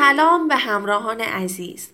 [0.00, 1.90] سلام به همراهان عزیز.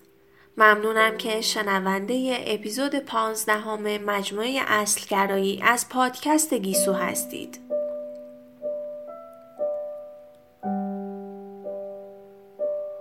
[0.57, 7.59] ممنونم که شنونده اپیزود پانزدهم مجموعه اصلگرایی از پادکست گیسو هستید.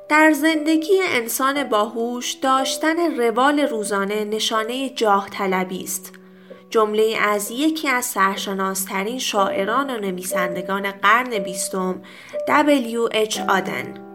[0.09, 6.13] در زندگی انسان باهوش داشتن روال روزانه نشانه جاه طلبی است.
[6.71, 12.03] جمله از یکی از سرشناسترین شاعران و نویسندگان قرن بیستم
[12.49, 13.41] W.H.
[13.49, 14.06] آدن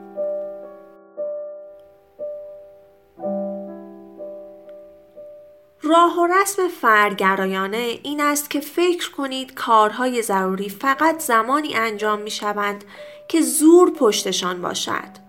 [5.91, 12.31] راه و رسم فرگرایانه این است که فکر کنید کارهای ضروری فقط زمانی انجام می
[12.31, 12.83] شوند
[13.27, 15.21] که زور پشتشان باشد.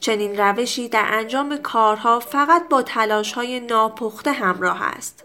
[0.00, 5.24] چنین روشی در انجام کارها فقط با تلاش های ناپخته همراه است.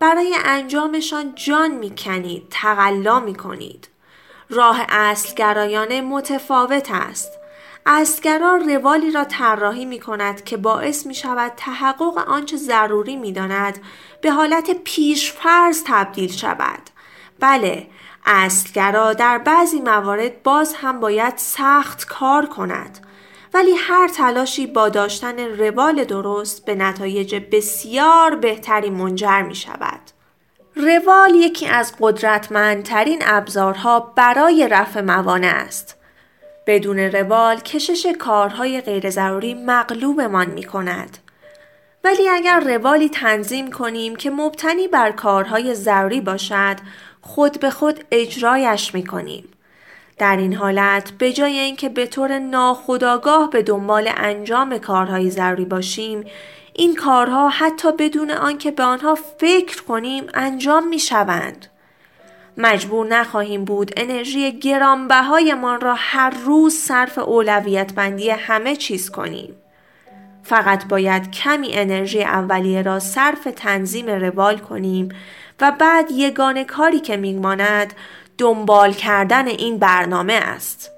[0.00, 3.88] برای انجامشان جان می کنید، تقلا می کنید.
[4.50, 7.32] راه اصلگرایانه متفاوت است.
[7.90, 13.78] اصلگرا روالی را طراحی می کند که باعث می شود تحقق آنچه ضروری می داند
[14.22, 16.90] به حالت پیشفرض تبدیل شود.
[17.40, 17.86] بله،
[18.26, 22.98] اصلگرا در بعضی موارد باز هم باید سخت کار کند.
[23.54, 30.00] ولی هر تلاشی با داشتن روال درست به نتایج بسیار بهتری منجر می شود.
[30.76, 35.97] روال یکی از قدرتمندترین ابزارها برای رفع موانع است.
[36.68, 41.18] بدون روال کشش کارهای غیر ضروری مغلوبمان می کند.
[42.04, 46.76] ولی اگر روالی تنظیم کنیم که مبتنی بر کارهای ضروری باشد
[47.20, 49.48] خود به خود اجرایش می کنیم.
[50.18, 56.24] در این حالت به جای اینکه به طور ناخودآگاه به دنبال انجام کارهای ضروری باشیم
[56.74, 61.66] این کارها حتی بدون آنکه به آنها فکر کنیم انجام می شوند.
[62.58, 69.54] مجبور نخواهیم بود انرژی گرانبهایمان را هر روز صرف اولویت بندی همه چیز کنیم.
[70.42, 75.08] فقط باید کمی انرژی اولیه را صرف تنظیم روال کنیم
[75.60, 77.92] و بعد یگانه کاری که میماند
[78.38, 80.90] دنبال کردن این برنامه است.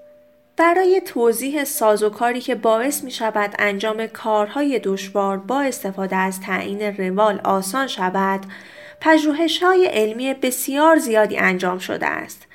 [0.57, 7.41] برای توضیح سازوکاری که باعث می شود انجام کارهای دشوار با استفاده از تعیین روال
[7.45, 8.41] آسان شود،
[9.01, 12.47] پژوهش های علمی بسیار زیادی انجام شده است.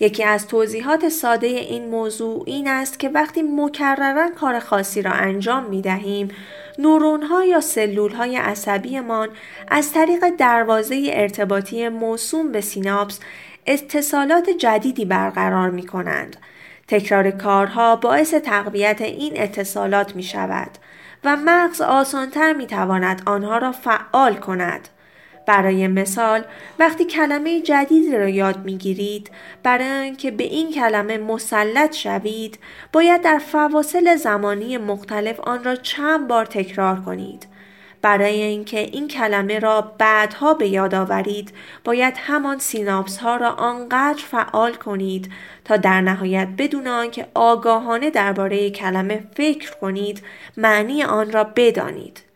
[0.00, 5.64] یکی از توضیحات ساده این موضوع این است که وقتی مکررا کار خاصی را انجام
[5.64, 6.28] می دهیم،
[6.78, 9.28] نورون ها یا سلول های عصبیمان
[9.68, 13.20] از طریق دروازه ارتباطی موسوم به سیناپس
[13.66, 16.36] اتصالات جدیدی برقرار می کنند.
[16.88, 20.70] تکرار کارها باعث تقویت این اتصالات می شود
[21.24, 24.88] و مغز آسانتر می تواند آنها را فعال کند.
[25.46, 26.44] برای مثال
[26.78, 29.30] وقتی کلمه جدید را یاد می گیرید
[29.62, 32.58] برای اینکه به این کلمه مسلط شوید
[32.92, 37.46] باید در فواصل زمانی مختلف آن را چند بار تکرار کنید.
[38.02, 41.52] برای اینکه این کلمه را بعدها به یاد آورید
[41.84, 45.32] باید همان سیناپس ها را آنقدر فعال کنید
[45.64, 50.22] تا در نهایت بدون آنکه آگاهانه درباره کلمه فکر کنید
[50.56, 52.31] معنی آن را بدانید.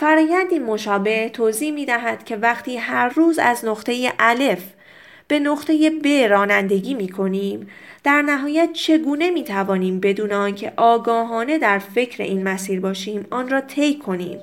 [0.00, 4.62] فرایندی مشابه توضیح می دهد که وقتی هر روز از نقطه الف
[5.28, 7.68] به نقطه ب رانندگی می کنیم
[8.04, 13.60] در نهایت چگونه می توانیم بدون آنکه آگاهانه در فکر این مسیر باشیم آن را
[13.60, 14.38] طی کنیم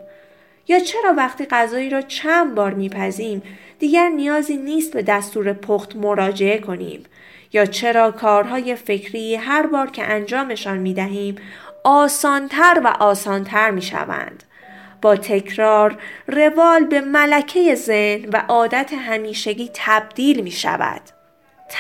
[0.68, 3.42] یا چرا وقتی غذایی را چند بار میپزیم
[3.80, 7.04] دیگر نیازی نیست به دستور پخت مراجعه کنیم
[7.54, 11.36] یا چرا کارهای فکری هر بار که انجامشان می دهیم
[11.84, 14.44] آسانتر و آسانتر می شوند.
[15.02, 15.98] با تکرار
[16.28, 21.02] روال به ملکه ذهن و عادت همیشگی تبدیل می شود.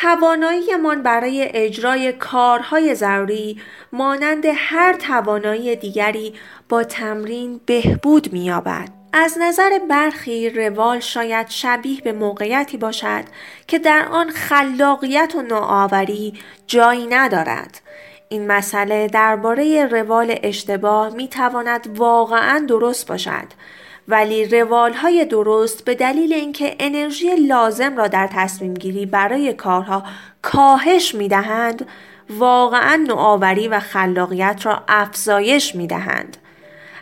[0.01, 3.61] تواناییمان برای اجرای کارهای ضروری
[3.91, 6.33] مانند هر توانایی دیگری
[6.69, 8.89] با تمرین بهبود می‌یابد.
[9.13, 13.23] از نظر برخی روال شاید شبیه به موقعیتی باشد
[13.67, 16.33] که در آن خلاقیت و نوآوری
[16.67, 17.81] جایی ندارد.
[18.29, 23.47] این مسئله درباره روال اشتباه می تواند واقعا درست باشد
[24.07, 30.03] ولی روال های درست به دلیل اینکه انرژی لازم را در تصمیم گیری برای کارها
[30.41, 31.87] کاهش می دهند
[32.29, 36.37] واقعا نوآوری و خلاقیت را افزایش می دهند.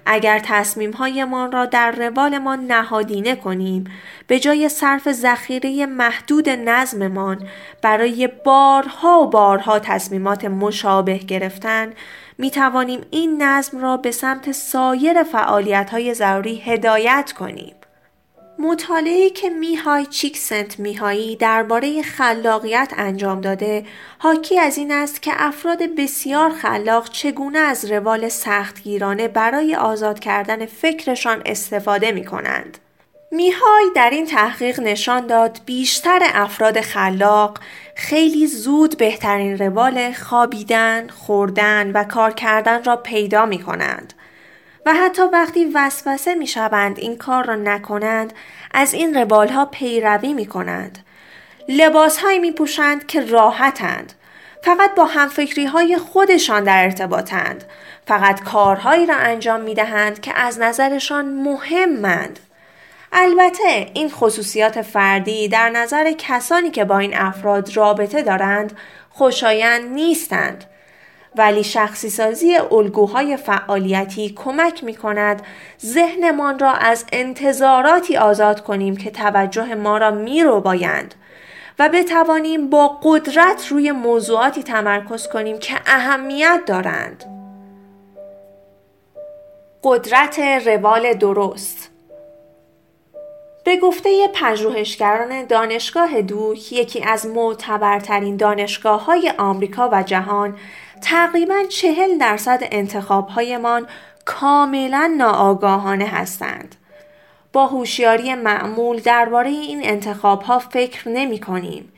[0.06, 3.84] اگر تصمیم هایمان را در روالمان نهادینه کنیم
[4.28, 7.48] به جای صرف ذخیره محدود نظممان
[7.82, 11.94] برای بارها و بارها تصمیمات مشابه گرفتن
[12.38, 17.76] می توانیم این نظم را به سمت سایر فعالیت های ضروری هدایت کنیم.
[18.60, 23.86] مطالعه‌ای که میهای چیکسنت میهایی درباره خلاقیت انجام داده
[24.18, 30.66] حاکی از این است که افراد بسیار خلاق چگونه از روال سختگیرانه برای آزاد کردن
[30.66, 32.78] فکرشان استفاده می کنند.
[33.32, 37.60] میهای در این تحقیق نشان داد بیشتر افراد خلاق
[37.96, 44.14] خیلی زود بهترین روال خوابیدن، خوردن و کار کردن را پیدا می کنند.
[44.86, 48.34] و حتی وقتی وسوسه می شوند این کار را نکنند
[48.72, 51.00] از این روال ها پیروی می کنند.
[51.70, 54.14] لباس هایی می پوشند که راحتند.
[54.64, 57.64] فقط با همفکری های خودشان در ارتباطند.
[58.08, 62.40] فقط کارهایی را انجام می دهند که از نظرشان مهمند.
[63.12, 68.78] البته این خصوصیات فردی در نظر کسانی که با این افراد رابطه دارند
[69.10, 70.66] خوشایند نیستند
[71.38, 75.42] ولی شخصی سازی الگوهای فعالیتی کمک می کند
[75.86, 81.16] ذهنمان را از انتظاراتی آزاد کنیم که توجه ما را می رو بایند
[81.80, 87.24] و بتوانیم با قدرت روی موضوعاتی تمرکز کنیم که اهمیت دارند.
[89.84, 91.92] قدرت روال درست
[93.66, 100.58] به گفته پژوهشگران دانشگاه دوک یکی از معتبرترین دانشگاه های آمریکا و جهان
[101.02, 103.88] تقریبا چهل درصد انتخابهایمان
[104.26, 106.76] کاملا ناآگاهانه هستند.
[107.54, 111.92] با هوشیاری معمول درباره این انتخاب ها فکر نمی کنیم.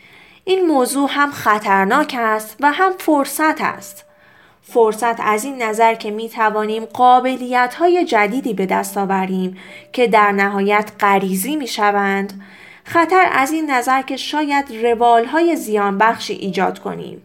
[0.43, 4.05] این موضوع هم خطرناک است و هم فرصت است.
[4.61, 9.57] فرصت از این نظر که می توانیم قابلیت های جدیدی به دست آوریم
[9.93, 12.41] که در نهایت غریزی می شوند.
[12.83, 17.21] خطر از این نظر که شاید روال های زیان بخشی ایجاد کنیم.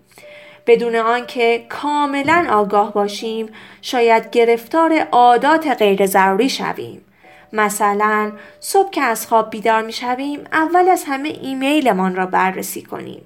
[0.66, 3.48] بدون آنکه کاملا آگاه باشیم
[3.82, 7.04] شاید گرفتار عادات غیر ضروری شویم.
[7.52, 13.22] مثلا صبح که از خواب بیدار می شویم اول از همه ایمیلمان را بررسی کنیم.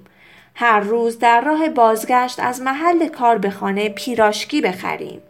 [0.55, 5.21] هر روز در راه بازگشت از محل کار به خانه پیراشکی بخریم.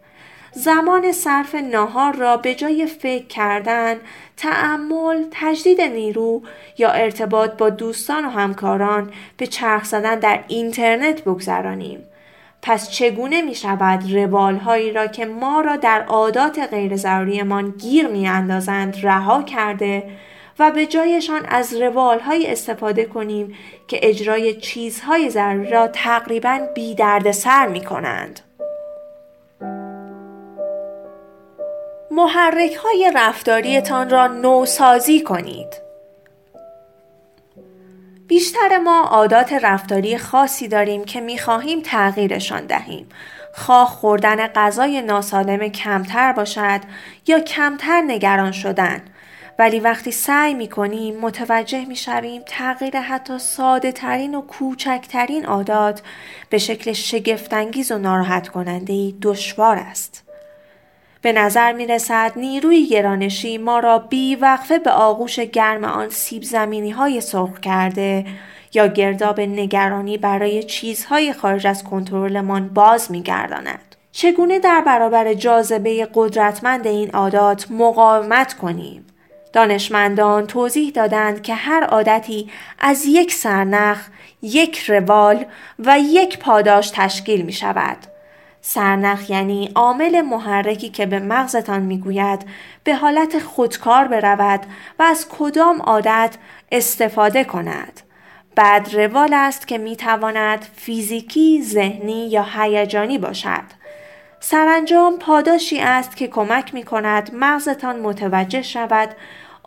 [0.51, 3.97] زمان صرف ناهار را به جای فکر کردن،
[4.37, 6.41] تعمل، تجدید نیرو
[6.77, 12.03] یا ارتباط با دوستان و همکاران به چرخ زدن در اینترنت بگذرانیم.
[12.61, 18.07] پس چگونه می شود روال هایی را که ما را در عادات غیر ضروریمان گیر
[18.07, 20.03] می اندازند رها کرده
[20.59, 23.55] و به جایشان از روال های استفاده کنیم
[23.87, 28.39] که اجرای چیزهای ضروری را تقریبا بی درد سر می کنند.
[32.11, 35.87] محرک های رفتاریتان را نوسازی کنید.
[38.27, 43.09] بیشتر ما عادات رفتاری خاصی داریم که می‌خواهیم تغییرشان دهیم.
[43.53, 46.81] خواه خوردن غذای ناسالم کمتر باشد
[47.27, 49.01] یا کمتر نگران شدن.
[49.59, 56.01] ولی وقتی سعی می کنیم متوجه می شویم تغییر حتی ساده ترین و کوچکترین عادات
[56.49, 60.26] به شکل شگفتانگیز و ناراحت کننده دشوار است.
[61.21, 66.43] به نظر می رسد نیروی گرانشی ما را بی وقفه به آغوش گرم آن سیب
[66.43, 68.25] زمینی های سرخ کرده
[68.73, 73.95] یا گرداب نگرانی برای چیزهای خارج از کنترلمان باز می گرداند.
[74.11, 79.05] چگونه در برابر جاذبه قدرتمند این عادات مقاومت کنیم؟
[79.53, 84.07] دانشمندان توضیح دادند که هر عادتی از یک سرنخ،
[84.41, 85.45] یک روال
[85.79, 87.97] و یک پاداش تشکیل می شود.
[88.69, 92.45] سرنخ یعنی عامل محرکی که به مغزتان می‌گوید
[92.83, 94.65] به حالت خودکار برود
[94.99, 96.35] و از کدام عادت
[96.71, 98.01] استفاده کند.
[98.55, 103.63] بعد روال است که می‌تواند فیزیکی، ذهنی یا هیجانی باشد.
[104.39, 109.09] سرانجام پاداشی است که کمک می کند مغزتان متوجه شود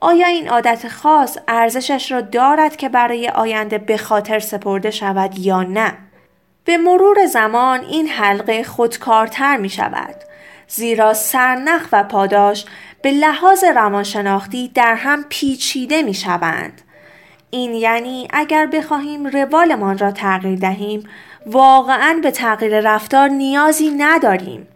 [0.00, 5.62] آیا این عادت خاص ارزشش را دارد که برای آینده به خاطر سپرده شود یا
[5.62, 6.10] نه؟
[6.64, 10.14] به مرور زمان این حلقه خودکارتر می شود
[10.69, 12.64] زیرا سرنخ و پاداش
[13.02, 16.83] به لحاظ روانشناختی در هم پیچیده می شوند.
[17.50, 21.09] این یعنی اگر بخواهیم روالمان را تغییر دهیم
[21.47, 24.69] واقعا به تغییر رفتار نیازی نداریم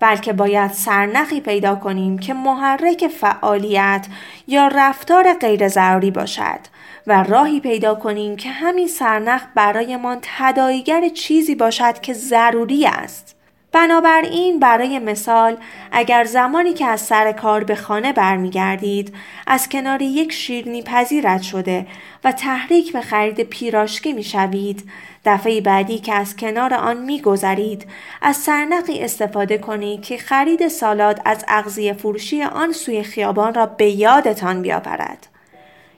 [0.00, 4.06] بلکه باید سرنخی پیدا کنیم که محرک فعالیت
[4.46, 6.60] یا رفتار غیر ضروری باشد
[7.06, 13.36] و راهی پیدا کنیم که همین سرنخ برایمان تداییگر چیزی باشد که ضروری است.
[13.72, 15.56] بنابراین برای مثال
[15.92, 19.14] اگر زمانی که از سر کار به خانه برمیگردید
[19.46, 21.86] از کنار یک شیرنی پذیرت شده
[22.24, 24.90] و تحریک به خرید پیراشکی می‌شوید
[25.24, 27.86] دفعه بعدی که از کنار آن میگذرید
[28.22, 33.90] از سرنقی استفاده کنید که خرید سالاد از اغذیه فروشی آن سوی خیابان را به
[33.90, 35.26] یادتان بیاورد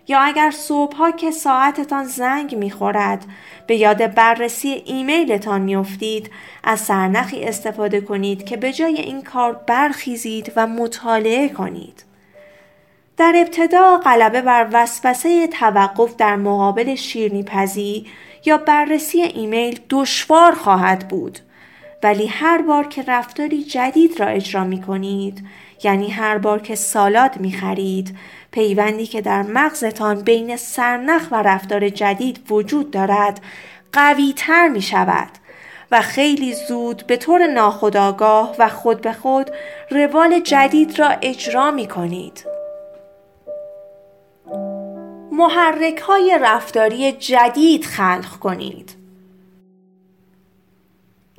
[0.09, 3.25] یا اگر صبحها که ساعتتان زنگ می‌خورد
[3.67, 6.31] به یاد بررسی ایمیلتان میافتید
[6.65, 12.05] از سرنخی استفاده کنید که به جای این کار برخیزید و مطالعه کنید.
[13.17, 18.07] در ابتدا غلبه بر وسوسه توقف در مقابل شیرنیپزی
[18.45, 21.39] یا بررسی ایمیل دشوار خواهد بود.
[22.03, 25.47] ولی هر بار که رفتاری جدید را اجرا می کنید
[25.85, 28.17] یعنی هر بار که سالاد می خرید
[28.51, 33.41] پیوندی که در مغزتان بین سرنخ و رفتار جدید وجود دارد
[33.93, 35.29] قوی تر می شود
[35.91, 39.51] و خیلی زود به طور ناخودآگاه و خود به خود
[39.91, 42.45] روال جدید را اجرا می کنید.
[45.33, 49.02] محرک های رفتاری جدید خلق کنید.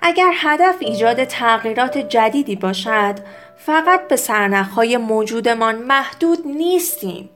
[0.06, 3.16] اگر هدف ایجاد تغییرات جدیدی باشد
[3.58, 7.30] فقط به سرنخهای موجودمان محدود نیستیم.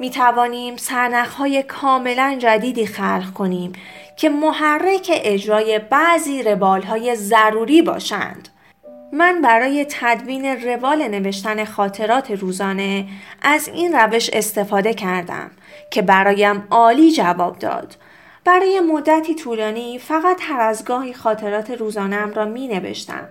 [0.00, 3.72] می توانیم سرنخهای کاملا جدیدی خلق کنیم
[4.16, 8.48] که محرک اجرای بعضی روالهای ضروری باشند.
[9.12, 13.06] من برای تدوین روال نوشتن خاطرات روزانه
[13.42, 15.50] از این روش استفاده کردم
[15.90, 17.96] که برایم عالی جواب داد.
[18.44, 23.28] برای مدتی طولانی فقط هر از گاهی خاطرات روزانم را می نوشتم.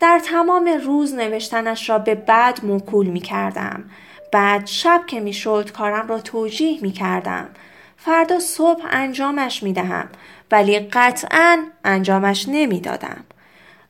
[0.00, 3.84] در تمام روز نوشتنش را به بعد موکول می کردم.
[4.32, 7.48] بعد شب که می شد کارم را توجیه می کردم.
[7.96, 10.08] فردا صبح انجامش می دهم
[10.50, 13.24] ولی قطعا انجامش نمی دادم.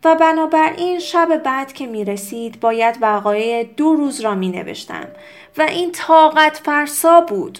[0.04, 5.06] و بنابراین شب بعد که می رسید باید وقایع دو روز را می نوشتم
[5.58, 7.58] و این طاقت فرسا بود.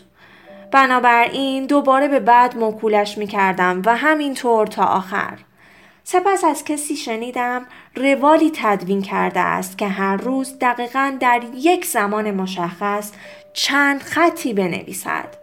[0.73, 5.39] بنابراین دوباره به بعد موکولش می کردم و همینطور تا آخر.
[6.05, 12.31] سپس از کسی شنیدم روالی تدوین کرده است که هر روز دقیقا در یک زمان
[12.31, 13.13] مشخص
[13.53, 15.37] چند خطی بنویسد.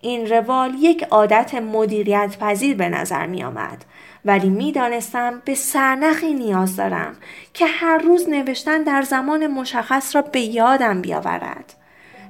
[0.00, 3.84] این روال یک عادت مدیریت پذیر به نظر می آمد
[4.24, 7.16] ولی می دانستم به سرنخی نیاز دارم
[7.54, 11.74] که هر روز نوشتن در زمان مشخص را به یادم بیاورد.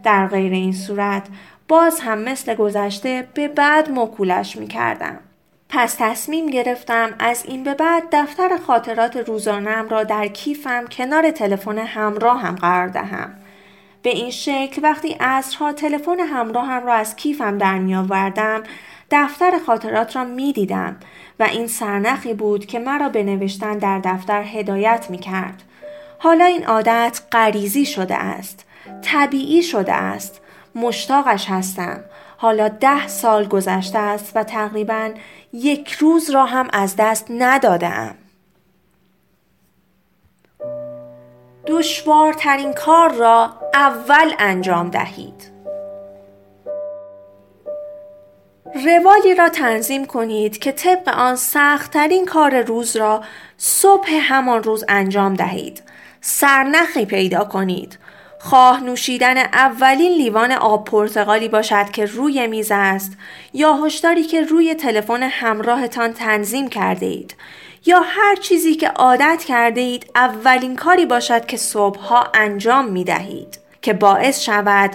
[0.04, 1.28] در غیر این صورت
[1.68, 5.20] باز هم مثل گذشته به بعد مکولش می کردم.
[5.68, 11.78] پس تصمیم گرفتم از این به بعد دفتر خاطرات روزانم را در کیفم کنار تلفن
[11.78, 13.34] همراه هم قرار دهم.
[14.02, 18.62] به این شکل وقتی عصرها تلفن همراهم را از کیفم در می آوردم
[19.10, 20.96] دفتر خاطرات را می دیدم
[21.40, 25.62] و این سرنخی بود که مرا به نوشتن در دفتر هدایت می کرد.
[26.18, 28.64] حالا این عادت غریزی شده است.
[29.02, 30.40] طبیعی شده است.
[30.78, 32.04] مشتاقش هستم.
[32.36, 35.10] حالا ده سال گذشته است و تقریبا
[35.52, 38.14] یک روز را هم از دست ندادم.
[41.66, 45.58] دشوارترین کار را اول انجام دهید.
[48.86, 53.24] روالی را تنظیم کنید که طبق آن سختترین کار روز را
[53.56, 55.82] صبح همان روز انجام دهید.
[56.20, 57.98] سرنخی پیدا کنید.
[58.40, 63.12] خواه نوشیدن اولین لیوان آب پرتغالی باشد که روی میز است
[63.52, 67.34] یا هشداری که روی تلفن همراهتان تنظیم کرده اید
[67.86, 73.58] یا هر چیزی که عادت کرده اید اولین کاری باشد که صبحها انجام می دهید
[73.82, 74.90] که باعث شود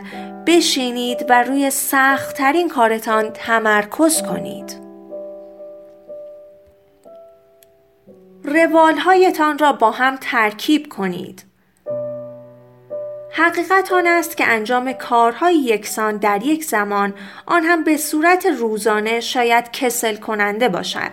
[0.48, 4.84] بشینید و روی سختترین کارتان تمرکز کنید.
[8.44, 11.53] روالهایتان را با هم ترکیب کنید.
[13.36, 17.14] حقیقت آن است که انجام کارهای یکسان در یک زمان
[17.46, 21.12] آن هم به صورت روزانه شاید کسل کننده باشد.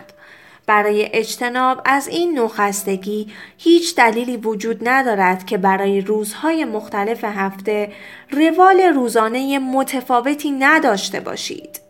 [0.65, 7.91] برای اجتناب از این نوع خستگی هیچ دلیلی وجود ندارد که برای روزهای مختلف هفته
[8.31, 11.81] روال روزانه متفاوتی نداشته باشید.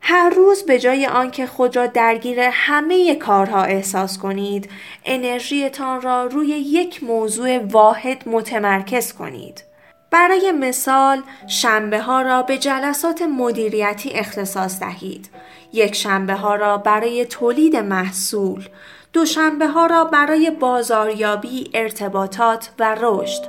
[0.00, 4.70] هر روز به جای آنکه خود را درگیر همه کارها احساس کنید،
[5.04, 9.67] انرژیتان را روی یک موضوع واحد متمرکز کنید.
[10.10, 15.30] برای مثال شنبه ها را به جلسات مدیریتی اختصاص دهید.
[15.72, 18.68] یک شنبه ها را برای تولید محصول،
[19.12, 23.42] دوشنبه ها را برای بازاریابی، ارتباطات و رشد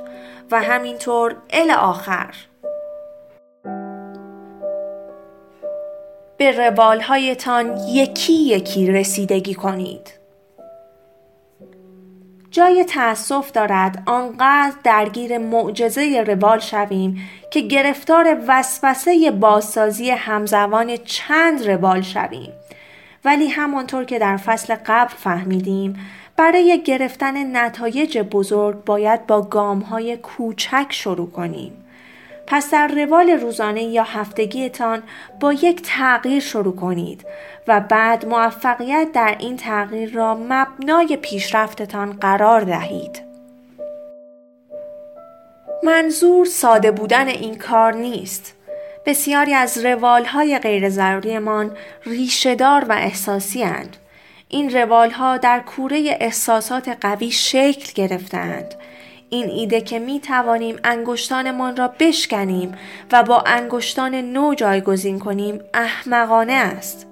[0.50, 2.34] و همینطور ال آخر.
[6.36, 10.19] به روالهایتان یکی یکی رسیدگی کنید.
[12.50, 22.00] جای تأسف دارد آنقدر درگیر معجزه روال شویم که گرفتار وسوسه بازسازی همزمان چند روال
[22.00, 22.52] شویم.
[23.24, 30.16] ولی همانطور که در فصل قبل فهمیدیم برای گرفتن نتایج بزرگ باید با گام های
[30.16, 31.79] کوچک شروع کنیم.
[32.50, 35.02] پس در روال روزانه یا هفتگیتان
[35.40, 37.26] با یک تغییر شروع کنید
[37.68, 43.22] و بعد موفقیت در این تغییر را مبنای پیشرفتتان قرار دهید.
[45.82, 48.54] منظور ساده بودن این کار نیست.
[49.06, 51.76] بسیاری از روالهای غیر ضروریمان
[52.06, 53.96] ریشهدار و احساسی هند.
[54.48, 58.74] این روالها در کوره احساسات قوی شکل گرفتند.
[59.30, 62.74] این ایده که می توانیم انگشتانمان را بشکنیم
[63.12, 67.06] و با انگشتان نو جایگزین کنیم احمقانه است.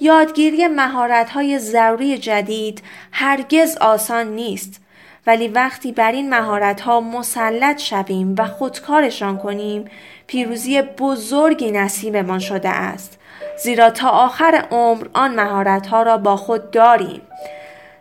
[0.00, 4.80] یادگیری مهارت‌های ضروری جدید هرگز آسان نیست
[5.26, 9.84] ولی وقتی بر این مهارت‌ها مسلط شویم و خودکارشان کنیم
[10.26, 13.18] پیروزی بزرگی نصیبمان شده است.
[13.62, 17.20] زیرا تا آخر عمر آن مهارت‌ها را با خود داریم.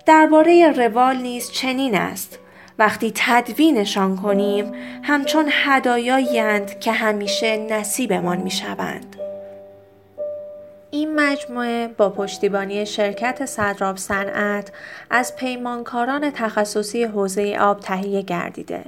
[0.05, 2.39] درباره روال نیز چنین است.
[2.79, 4.71] وقتی تدوینشان کنیم
[5.03, 9.15] همچون هدایایند که همیشه نصیبمان می‌شوند.
[10.91, 14.71] این مجموعه با پشتیبانی شرکت صدراب صنعت
[15.09, 18.83] از پیمانکاران تخصصی حوزه آب تهیه گردیده.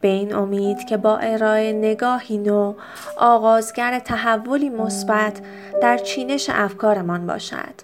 [0.00, 2.74] به این امید که با ارائه نگاهی نو
[3.16, 5.40] آغازگر تحولی مثبت
[5.82, 7.74] در چینش افکارمان باشد.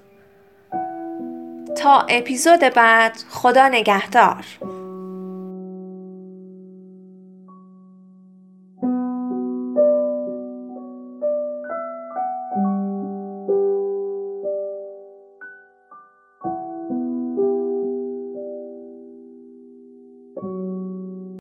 [1.76, 4.44] تا اپیزود بعد خدا نگهدار.